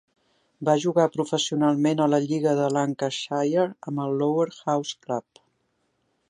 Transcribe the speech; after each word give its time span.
Va 0.69 0.73
jugar 0.85 1.03
professionalment 1.15 2.01
a 2.05 2.07
la 2.13 2.19
lliga 2.23 2.55
de 2.61 2.71
Lancashire 2.77 3.67
amb 3.91 4.03
el 4.07 4.19
Lower 4.23 4.49
House 4.63 4.99
Club. 5.07 5.45